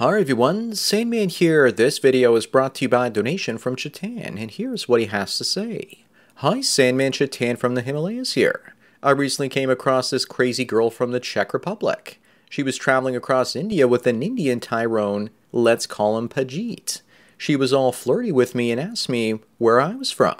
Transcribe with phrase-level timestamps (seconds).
[0.00, 1.70] Hi everyone, Sandman here.
[1.70, 5.08] This video is brought to you by a donation from Chatan, and here's what he
[5.08, 6.04] has to say.
[6.36, 8.72] Hi, Sandman Chatan from the Himalayas here.
[9.02, 12.18] I recently came across this crazy girl from the Czech Republic.
[12.48, 17.02] She was traveling across India with an Indian Tyrone, let's call him Pajit.
[17.36, 20.36] She was all flirty with me and asked me where I was from.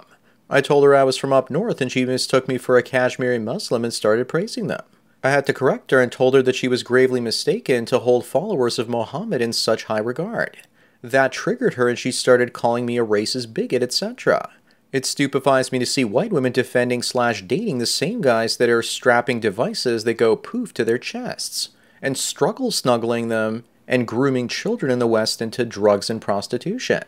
[0.48, 3.38] I told her I was from up north and she mistook me for a Kashmiri
[3.38, 4.84] Muslim and started praising them.
[5.22, 8.24] I had to correct her and told her that she was gravely mistaken to hold
[8.24, 10.56] followers of Mohammed in such high regard.
[11.02, 14.50] That triggered her and she started calling me a racist bigot, etc.
[14.92, 18.82] It stupefies me to see white women defending slash dating the same guys that are
[18.82, 21.70] strapping devices that go poof to their chests,
[22.00, 27.04] and struggle snuggling them and grooming children in the West into drugs and prostitution.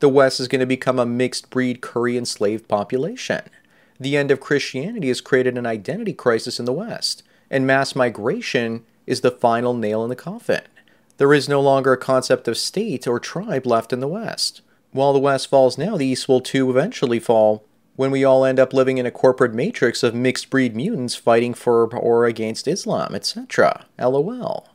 [0.00, 3.42] The West is going to become a mixed breed curry enslaved population.
[3.98, 8.84] The end of Christianity has created an identity crisis in the West and mass migration
[9.06, 10.62] is the final nail in the coffin.
[11.16, 14.60] There is no longer a concept of state or tribe left in the West.
[14.92, 17.64] While the West falls now, the East will too eventually fall
[17.96, 21.54] when we all end up living in a corporate matrix of mixed breed mutants fighting
[21.54, 23.86] for or against Islam, etc.
[23.98, 24.68] LOL.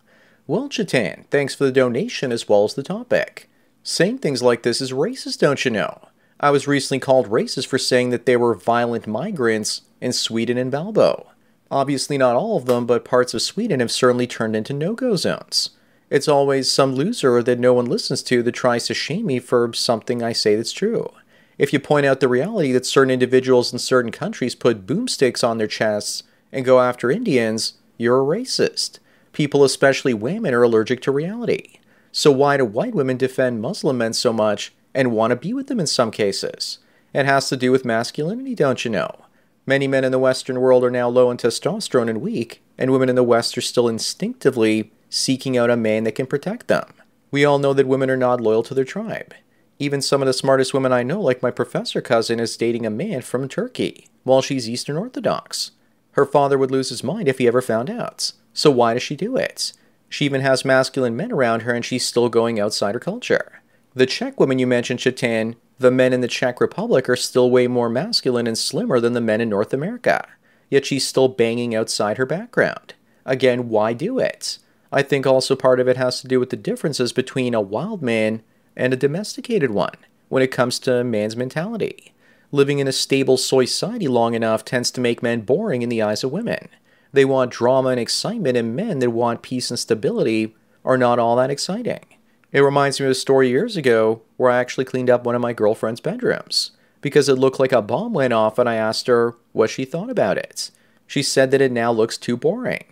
[0.45, 3.49] Well, Chatan, thanks for the donation as well as the topic.
[3.81, 6.09] Saying things like this is racist, don't you know?
[6.39, 10.71] I was recently called racist for saying that they were violent migrants in Sweden and
[10.71, 11.27] Valbo.
[11.73, 15.15] Obviously, not all of them, but parts of Sweden have certainly turned into no go
[15.15, 15.71] zones.
[16.11, 19.73] It's always some loser that no one listens to that tries to shame me for
[19.73, 21.09] something I say that's true.
[21.57, 25.57] If you point out the reality that certain individuals in certain countries put boomsticks on
[25.57, 28.99] their chests and go after Indians, you're a racist.
[29.31, 31.79] People, especially women, are allergic to reality.
[32.11, 35.65] So why do white women defend Muslim men so much and want to be with
[35.65, 36.77] them in some cases?
[37.15, 39.22] It has to do with masculinity, don't you know?
[39.65, 43.07] Many men in the Western world are now low in testosterone and weak, and women
[43.07, 46.93] in the West are still instinctively seeking out a man that can protect them.
[47.31, 49.33] We all know that women are not loyal to their tribe.
[49.79, 52.89] Even some of the smartest women I know, like my professor cousin, is dating a
[52.89, 55.71] man from Turkey, while she's Eastern Orthodox.
[56.11, 58.33] Her father would lose his mind if he ever found out.
[58.53, 59.73] So why does she do it?
[60.09, 63.63] She even has masculine men around her and she's still going outside her culture.
[63.95, 67.67] The Czech woman you mentioned, Chatan, the men in the Czech Republic are still way
[67.67, 70.27] more masculine and slimmer than the men in North America.
[70.69, 72.93] Yet she's still banging outside her background.
[73.25, 74.59] Again, why do it?
[74.91, 78.01] I think also part of it has to do with the differences between a wild
[78.01, 78.43] man
[78.75, 79.95] and a domesticated one
[80.29, 82.13] when it comes to man's mentality.
[82.51, 86.23] Living in a stable society long enough tends to make men boring in the eyes
[86.23, 86.69] of women.
[87.11, 91.35] They want drama and excitement, and men that want peace and stability are not all
[91.35, 92.05] that exciting.
[92.53, 95.41] It reminds me of a story years ago where I actually cleaned up one of
[95.41, 96.71] my girlfriend's bedrooms
[97.01, 100.11] because it looked like a bomb went off and I asked her what she thought
[100.11, 100.69] about it.
[101.07, 102.85] She said that it now looks too boring.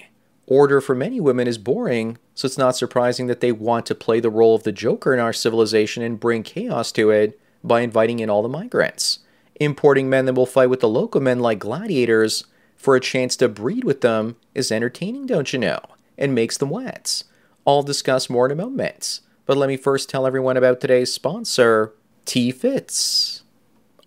[0.47, 4.19] Order for many women is boring, so it's not surprising that they want to play
[4.19, 8.19] the role of the Joker in our civilization and bring chaos to it by inviting
[8.19, 9.19] in all the migrants.
[9.59, 13.47] Importing men that will fight with the local men like gladiators for a chance to
[13.47, 15.79] breed with them is entertaining, don't you know,
[16.17, 17.23] and makes them wet.
[17.65, 19.19] I'll discuss more in a moment.
[19.45, 21.93] But let me first tell everyone about today's sponsor,
[22.25, 23.43] T Fits.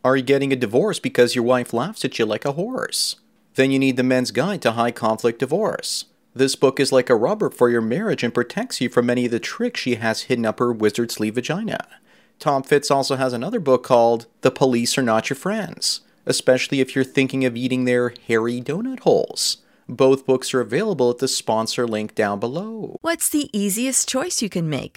[0.04, 3.16] Are you getting a divorce because your wife laughs at you like a horse?
[3.54, 6.06] Then you need the men's guide to high conflict divorce.
[6.34, 9.30] This book is like a rubber for your marriage and protects you from many of
[9.30, 11.86] the tricks she has hidden up her wizard sleeve vagina.
[12.38, 16.94] Tom Fitz also has another book called The Police Are Not Your Friends, especially if
[16.94, 19.58] you're thinking of eating their hairy donut holes.
[19.88, 22.96] Both books are available at the sponsor link down below.
[23.02, 24.96] What's the easiest choice you can make?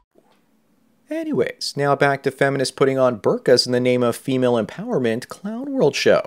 [1.11, 5.69] Anyways, now back to feminists putting on burqas in the name of female empowerment clown
[5.69, 6.23] world show.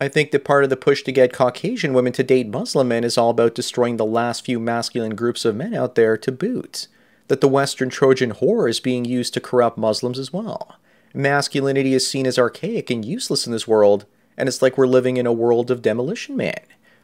[0.00, 3.04] I think that part of the push to get Caucasian women to date Muslim men
[3.04, 6.88] is all about destroying the last few masculine groups of men out there to boot.
[7.28, 10.80] That the Western Trojan horror is being used to corrupt Muslims as well.
[11.14, 14.04] Masculinity is seen as archaic and useless in this world,
[14.36, 16.58] and it's like we're living in a world of Demolition Man,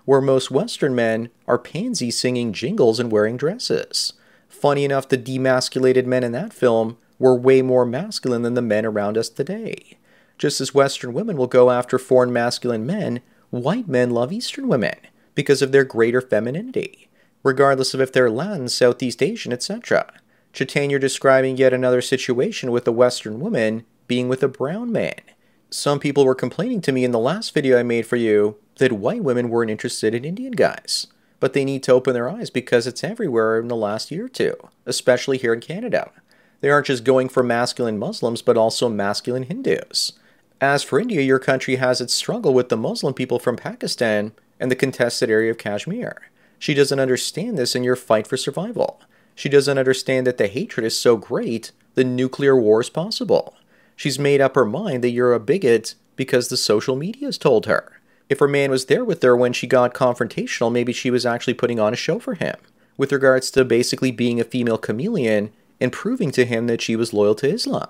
[0.04, 4.14] where most Western men are pansies singing jingles and wearing dresses.
[4.48, 8.84] Funny enough, the demasculated men in that film were way more masculine than the men
[8.84, 9.96] around us today.
[10.38, 13.20] Just as Western women will go after foreign masculine men,
[13.50, 14.96] white men love Eastern women
[15.36, 17.08] because of their greater femininity,
[17.44, 20.12] regardless of if they're Latin, Southeast Asian, etc.
[20.52, 25.20] Chatan, you're describing yet another situation with a Western woman being with a brown man.
[25.68, 28.92] Some people were complaining to me in the last video I made for you that
[28.92, 31.06] white women weren't interested in Indian guys.
[31.38, 34.28] But they need to open their eyes because it's everywhere in the last year or
[34.28, 36.10] two, especially here in Canada.
[36.60, 40.12] They aren't just going for masculine Muslims, but also masculine Hindus.
[40.60, 44.70] As for India, your country has its struggle with the Muslim people from Pakistan and
[44.70, 46.20] the contested area of Kashmir.
[46.58, 49.00] She doesn't understand this in your fight for survival.
[49.34, 53.54] She doesn't understand that the hatred is so great, the nuclear war is possible.
[53.96, 58.00] She's made up her mind that you're a bigot because the social media's told her.
[58.28, 61.54] If her man was there with her when she got confrontational, maybe she was actually
[61.54, 62.56] putting on a show for him.
[62.98, 65.50] With regards to basically being a female chameleon
[65.80, 67.88] and proving to him that she was loyal to Islam.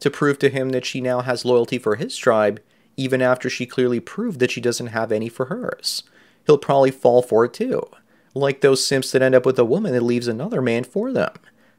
[0.00, 2.60] To prove to him that she now has loyalty for his tribe,
[2.96, 6.02] even after she clearly proved that she doesn't have any for hers.
[6.46, 7.82] He'll probably fall for it too.
[8.34, 11.32] Like those simps that end up with a woman that leaves another man for them.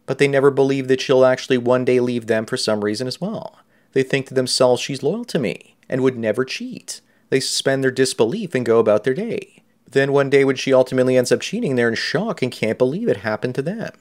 [0.06, 3.20] But they never believe that she'll actually one day leave them for some reason as
[3.20, 3.60] well.
[3.94, 7.02] They think to themselves, she's loyal to me and would never cheat.
[7.30, 9.64] They suspend their disbelief and go about their day.
[9.90, 13.08] Then one day when she ultimately ends up cheating, they're in shock and can't believe
[13.08, 13.92] it happened to them.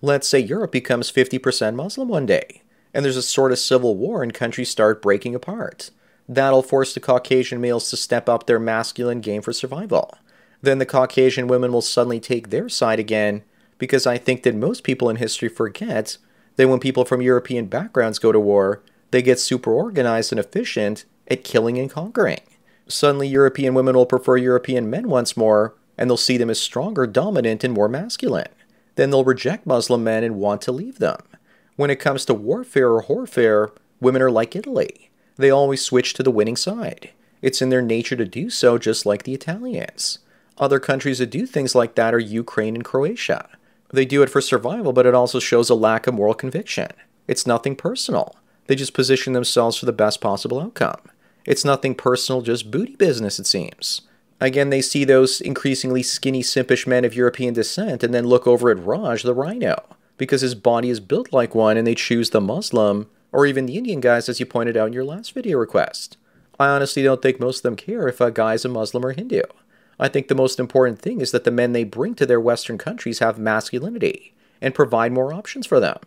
[0.00, 2.62] Let's say Europe becomes 50% Muslim one day,
[2.94, 5.90] and there's a sort of civil war and countries start breaking apart.
[6.28, 10.16] That'll force the Caucasian males to step up their masculine game for survival.
[10.62, 13.42] Then the Caucasian women will suddenly take their side again,
[13.76, 16.16] because I think that most people in history forget
[16.54, 21.06] that when people from European backgrounds go to war, they get super organized and efficient
[21.26, 22.40] at killing and conquering.
[22.86, 27.04] Suddenly, European women will prefer European men once more, and they'll see them as stronger,
[27.04, 28.46] dominant, and more masculine
[28.98, 31.20] then they'll reject Muslim men and want to leave them.
[31.76, 35.10] When it comes to warfare or warfare, women are like Italy.
[35.36, 37.10] They always switch to the winning side.
[37.40, 40.18] It's in their nature to do so, just like the Italians.
[40.58, 43.48] Other countries that do things like that are Ukraine and Croatia.
[43.92, 46.88] They do it for survival, but it also shows a lack of moral conviction.
[47.28, 48.34] It's nothing personal.
[48.66, 51.02] They just position themselves for the best possible outcome.
[51.46, 54.00] It's nothing personal, just booty business, it seems.
[54.40, 58.70] Again, they see those increasingly skinny, simpish men of European descent and then look over
[58.70, 59.82] at Raj the rhino,
[60.16, 63.76] because his body is built like one and they choose the Muslim, or even the
[63.76, 66.16] Indian guys, as you pointed out in your last video request.
[66.58, 69.12] I honestly don't think most of them care if a guy is a Muslim or
[69.12, 69.42] Hindu.
[70.00, 72.78] I think the most important thing is that the men they bring to their Western
[72.78, 75.98] countries have masculinity and provide more options for them.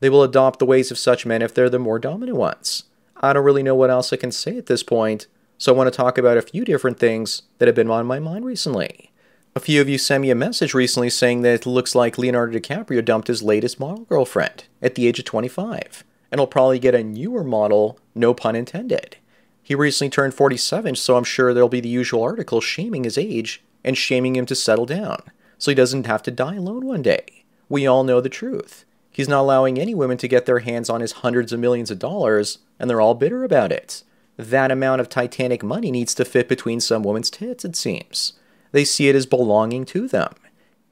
[0.00, 2.84] They will adopt the ways of such men if they're the more dominant ones.
[3.16, 5.26] I don't really know what else I can say at this point,
[5.58, 8.20] so I want to talk about a few different things that have been on my
[8.20, 9.10] mind recently.
[9.56, 12.56] A few of you sent me a message recently saying that it looks like Leonardo
[12.56, 16.94] DiCaprio dumped his latest model girlfriend at the age of 25, and he'll probably get
[16.94, 19.16] a newer model, no pun intended.
[19.60, 23.62] He recently turned 47, so I'm sure there'll be the usual article shaming his age
[23.82, 25.22] and shaming him to settle down,
[25.58, 27.44] so he doesn't have to die alone one day.
[27.68, 28.84] We all know the truth.
[29.10, 31.98] He's not allowing any women to get their hands on his hundreds of millions of
[31.98, 34.04] dollars, and they're all bitter about it.
[34.38, 38.34] That amount of Titanic money needs to fit between some woman's tits, it seems.
[38.70, 40.32] They see it as belonging to them.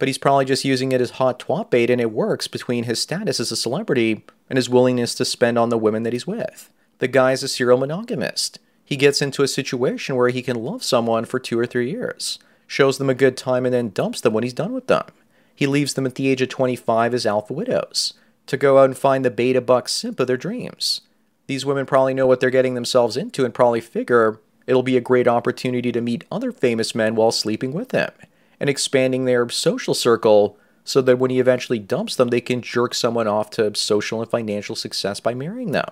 [0.00, 3.00] But he's probably just using it as hot twat bait, and it works between his
[3.00, 6.70] status as a celebrity and his willingness to spend on the women that he's with.
[6.98, 8.58] The guy's a serial monogamist.
[8.84, 12.40] He gets into a situation where he can love someone for two or three years,
[12.66, 15.04] shows them a good time, and then dumps them when he's done with them.
[15.54, 18.14] He leaves them at the age of 25 as alpha widows
[18.46, 21.00] to go out and find the beta buck simp of their dreams.
[21.46, 25.00] These women probably know what they're getting themselves into and probably figure it'll be a
[25.00, 28.10] great opportunity to meet other famous men while sleeping with him
[28.58, 32.94] and expanding their social circle so that when he eventually dumps them, they can jerk
[32.94, 35.88] someone off to social and financial success by marrying them.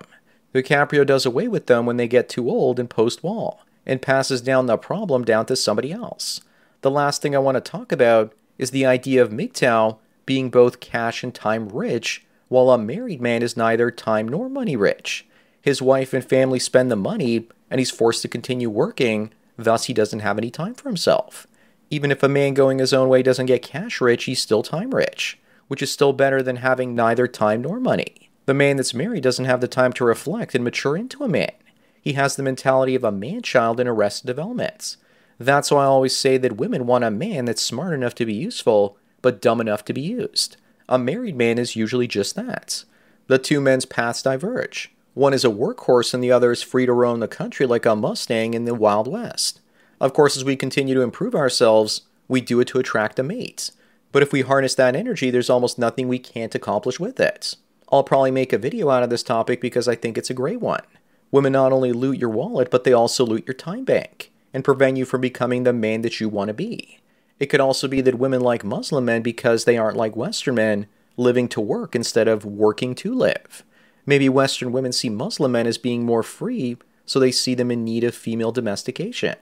[0.54, 4.40] DiCaprio does away with them when they get too old and post wall and passes
[4.40, 6.40] down the problem down to somebody else.
[6.82, 10.80] The last thing I want to talk about is the idea of MGTOW being both
[10.80, 15.26] cash and time rich, while a married man is neither time nor money rich.
[15.64, 19.94] His wife and family spend the money, and he's forced to continue working, thus, he
[19.94, 21.47] doesn't have any time for himself.
[21.88, 24.94] Even if a man going his own way doesn't get cash rich, he's still time
[24.94, 28.28] rich, which is still better than having neither time nor money.
[28.44, 31.52] The man that's married doesn't have the time to reflect and mature into a man.
[31.99, 34.99] He has the mentality of a man child in arrested development.
[35.38, 38.35] That's why I always say that women want a man that's smart enough to be
[38.35, 40.59] useful, but dumb enough to be used.
[40.90, 42.85] A married man is usually just that.
[43.28, 44.93] The two men's paths diverge.
[45.14, 47.94] One is a workhorse and the other is free to roam the country like a
[47.94, 49.61] Mustang in the Wild West.
[50.00, 53.71] Of course, as we continue to improve ourselves, we do it to attract a mate.
[54.11, 57.54] But if we harness that energy, there's almost nothing we can't accomplish with it.
[57.92, 60.61] I'll probably make a video out of this topic because I think it's a great
[60.61, 60.83] one.
[61.30, 64.97] Women not only loot your wallet, but they also loot your time bank and prevent
[64.97, 66.99] you from becoming the man that you want to be.
[67.38, 70.87] It could also be that women like Muslim men because they aren't like Western men,
[71.16, 73.64] living to work instead of working to live.
[74.06, 77.84] Maybe Western women see Muslim men as being more free, so they see them in
[77.84, 79.37] need of female domestication.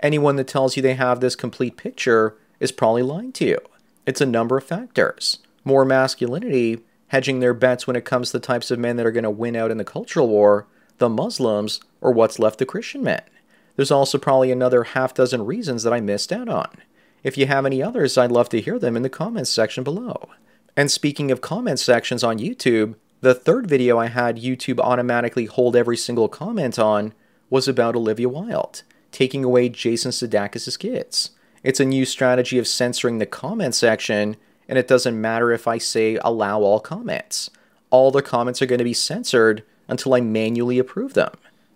[0.00, 3.58] Anyone that tells you they have this complete picture is probably lying to you.
[4.06, 5.38] It's a number of factors.
[5.64, 9.12] More masculinity, hedging their bets when it comes to the types of men that are
[9.12, 10.66] going to win out in the cultural war,
[10.98, 13.22] the Muslims, or what's left of Christian men.
[13.76, 16.70] There's also probably another half dozen reasons that I missed out on.
[17.22, 20.30] If you have any others, I'd love to hear them in the comments section below.
[20.76, 25.74] And speaking of comment sections on YouTube, the third video I had YouTube automatically hold
[25.74, 27.14] every single comment on
[27.48, 28.82] was about Olivia Wilde,
[29.12, 31.30] taking away Jason Sudeikis' kids.
[31.62, 34.36] It's a new strategy of censoring the comment section,
[34.68, 37.50] and it doesn't matter if I say allow all comments.
[37.90, 41.32] All the comments are going to be censored until I manually approve them.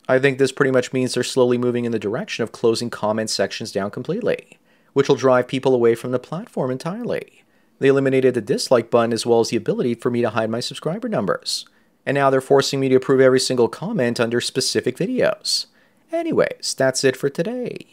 [0.09, 3.31] I think this pretty much means they're slowly moving in the direction of closing comment
[3.31, 4.59] sections down completely,
[4.93, 7.45] which will drive people away from the platform entirely.
[7.81, 10.61] They eliminated the dislike button as well as the ability for me to hide my
[10.61, 11.67] subscriber numbers.
[12.07, 15.67] And now they're forcing me to approve every single comment under specific videos.
[16.13, 17.87] Anyways, that's it for today.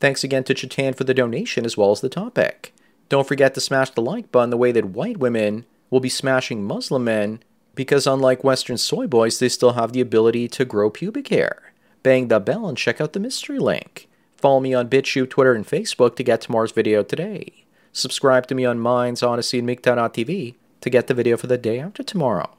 [0.00, 2.74] Thanks again to Chatan for the donation as well as the topic.
[3.08, 6.64] Don't forget to smash the like button the way that white women will be smashing
[6.64, 7.40] Muslim men
[7.74, 11.72] because unlike Western soy boys, they still have the ability to grow pubic hair.
[12.02, 14.08] Bang the bell and check out the mystery link.
[14.36, 17.63] Follow me on BitChute, Twitter, and Facebook to get tomorrow's video today.
[17.96, 21.78] Subscribe to me on Minds, Odysee, and MGTOW.tv to get the video for the day
[21.78, 22.50] after tomorrow.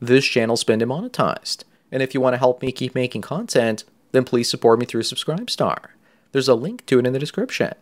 [0.00, 3.82] This channel's been demonetized, and if you want to help me keep making content,
[4.12, 5.86] then please support me through Subscribestar.
[6.30, 7.74] There's a link to it in the description.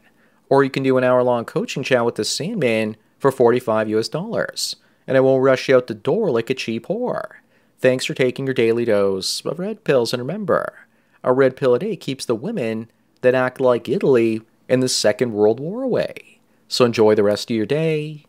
[0.49, 4.09] Or you can do an hour long coaching chat with the Sandman for 45 US
[4.09, 4.77] dollars,
[5.07, 7.33] and I won't rush you out the door like a cheap whore.
[7.79, 10.87] Thanks for taking your daily dose of red pills, and remember,
[11.23, 12.91] a red pill a day keeps the women
[13.21, 16.32] that act like Italy in the Second World War away.
[16.73, 18.25] So enjoy the rest of your day.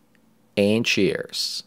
[0.55, 1.63] and cheers.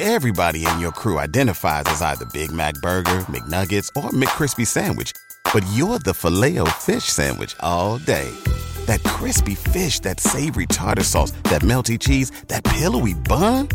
[0.00, 5.12] Everybody in your crew identifies as either Big Mac Burger, McNuggets, or McCrispy Sandwich,
[5.52, 8.30] but you're the filet fish Sandwich all day.
[8.86, 13.68] That crispy fish, that savory tartar sauce, that melty cheese, that pillowy bun.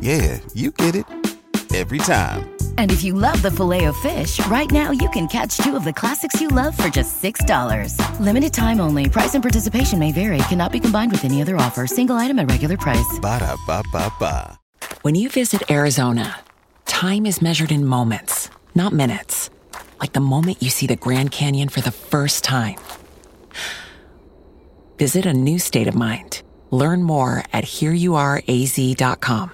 [0.00, 1.33] Yeah, you get it
[1.74, 2.48] every time.
[2.78, 6.40] And if you love the Filet-O-Fish, right now you can catch two of the classics
[6.40, 7.98] you love for just $6.
[8.20, 9.08] Limited time only.
[9.08, 10.38] Price and participation may vary.
[10.48, 11.86] Cannot be combined with any other offer.
[11.86, 13.18] Single item at regular price.
[13.20, 14.58] Ba da ba ba ba.
[15.02, 16.36] When you visit Arizona,
[16.86, 19.50] time is measured in moments, not minutes.
[20.00, 22.76] Like the moment you see the Grand Canyon for the first time.
[24.98, 26.42] Visit a new state of mind.
[26.70, 29.50] Learn more at hereyouareaz.com.